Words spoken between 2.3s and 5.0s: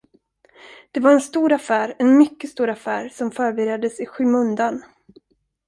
stor affär, som förbereddes i skymundan.